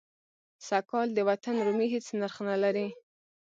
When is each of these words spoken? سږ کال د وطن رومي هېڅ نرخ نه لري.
سږ 0.67 0.83
کال 0.91 1.07
د 1.13 1.19
وطن 1.29 1.55
رومي 1.65 1.87
هېڅ 1.93 2.05
نرخ 2.19 2.35
نه 2.49 2.55
لري. 2.63 2.87